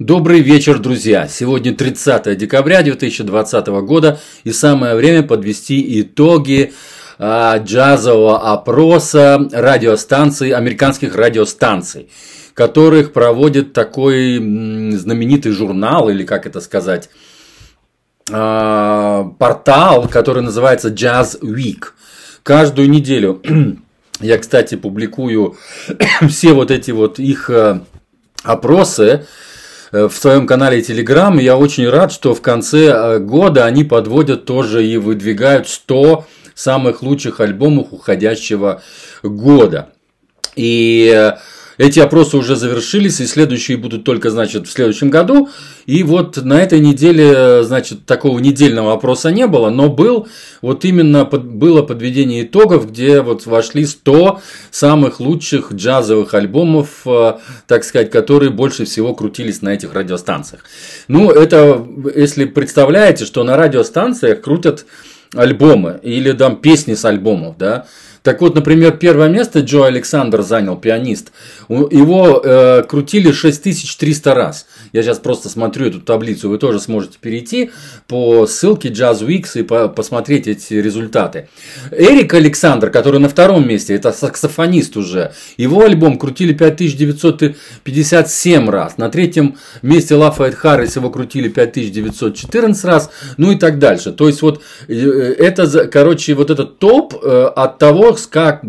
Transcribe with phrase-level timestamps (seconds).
[0.00, 1.28] Добрый вечер, друзья!
[1.28, 6.72] Сегодня 30 декабря 2020 года и самое время подвести итоги
[7.18, 12.08] а, джазового опроса радиостанций, американских радиостанций,
[12.54, 17.10] которых проводит такой м, знаменитый журнал, или как это сказать,
[18.32, 21.88] а, портал, который называется Jazz Week.
[22.42, 23.42] Каждую неделю
[24.20, 25.58] я, кстати, публикую
[26.26, 27.84] все вот эти вот их а,
[28.44, 29.24] опросы, Э,
[29.92, 31.40] в своем канале Telegram.
[31.40, 37.02] Я очень рад, что в конце э, года они подводят тоже и выдвигают 100 самых
[37.02, 38.82] лучших альбомов уходящего
[39.22, 39.90] года.
[40.56, 41.36] И э,
[41.80, 45.48] эти опросы уже завершились, и следующие будут только, значит, в следующем году.
[45.86, 50.28] И вот на этой неделе, значит, такого недельного опроса не было, но был
[50.60, 57.36] вот именно под, было подведение итогов, где вот вошли 100 самых лучших джазовых альбомов, э,
[57.66, 60.64] так сказать, которые больше всего крутились на этих радиостанциях.
[61.08, 61.82] Ну, это,
[62.14, 64.84] если представляете, что на радиостанциях крутят
[65.34, 67.86] альбомы или там песни с альбомов, да,
[68.22, 71.32] так вот, например, первое место Джо Александр занял, пианист.
[71.68, 74.66] Его э, крутили 6300 раз.
[74.92, 77.70] Я сейчас просто смотрю эту таблицу, вы тоже сможете перейти
[78.08, 81.48] по ссылке Jazz Weeks и по посмотреть эти результаты.
[81.90, 85.32] Эрик Александр, который на втором месте, это саксофонист уже.
[85.56, 88.98] Его альбом крутили 5957 раз.
[88.98, 93.10] На третьем месте Лафайет Харрис его крутили 5914 раз.
[93.38, 94.12] Ну и так дальше.
[94.12, 98.62] То есть вот э, это, короче, вот этот топ э, от того, как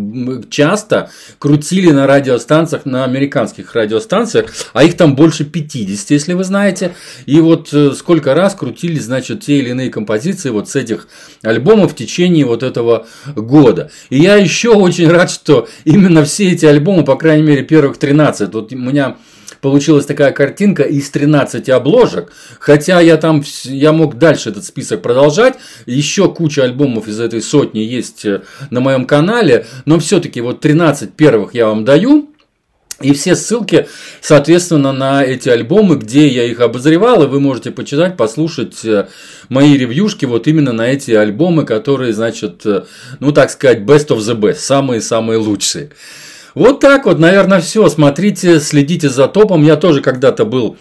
[0.49, 6.93] часто крутили на радиостанциях, на американских радиостанциях, а их там больше 50, если вы знаете.
[7.25, 11.07] И вот э, сколько раз крутили, значит, те или иные композиции вот с этих
[11.41, 13.91] альбомов в течение вот этого года.
[14.09, 18.53] И я еще очень рад, что именно все эти альбомы, по крайней мере, первых 13,
[18.53, 19.17] вот у меня
[19.61, 25.55] получилась такая картинка из 13 обложек, хотя я там, я мог дальше этот список продолжать,
[25.85, 31.13] еще куча альбомов из этой сотни есть э, на моем канале, но все-таки вот 13
[31.13, 32.31] первых я вам даю,
[33.01, 33.87] и все ссылки,
[34.21, 39.07] соответственно, на эти альбомы, где я их обозревал, и вы можете почитать, послушать э,
[39.49, 42.83] мои ревьюшки вот именно на эти альбомы, которые, значит, э,
[43.19, 45.89] ну так сказать, best of the best, самые-самые лучшие.
[46.53, 47.87] Вот так вот, наверное, все.
[47.87, 49.63] Смотрите, следите за топом.
[49.63, 50.77] Я тоже когда-то был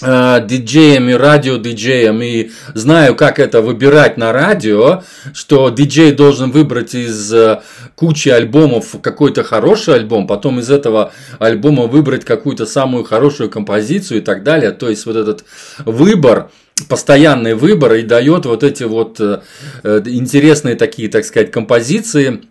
[0.00, 5.02] э, диджеем и радио-диджеем и знаю, как это выбирать на радио,
[5.34, 7.60] что диджей должен выбрать из э,
[7.94, 14.22] кучи альбомов какой-то хороший альбом, потом из этого альбома выбрать какую-то самую хорошую композицию и
[14.22, 14.70] так далее.
[14.70, 15.44] То есть вот этот
[15.84, 16.50] выбор,
[16.88, 19.40] постоянный выбор и дает вот эти вот э,
[20.06, 22.40] интересные такие, так сказать, композиции–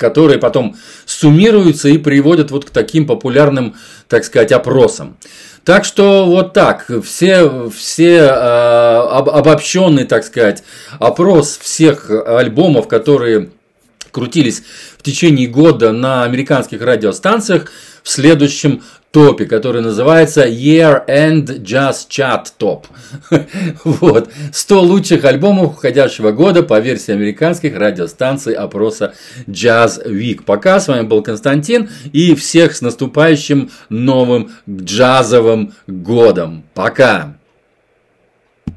[0.00, 0.76] которые потом
[1.20, 3.74] суммируются и приводят вот к таким популярным,
[4.08, 5.18] так сказать, опросам.
[5.64, 10.64] Так что вот так, все, все э, обобщенный, так сказать,
[10.98, 13.50] опрос всех альбомов, которые
[14.10, 14.62] крутились
[14.96, 17.70] в течение года на американских радиостанциях
[18.02, 22.84] в следующем топе, который называется Year End Jazz Chat Top.
[23.84, 24.30] вот.
[24.52, 29.14] 100 лучших альбомов уходящего года по версии американских радиостанций опроса
[29.46, 30.42] Jazz Week.
[30.44, 36.64] Пока с вами был Константин и всех с наступающим новым джазовым годом.
[36.74, 37.39] Пока!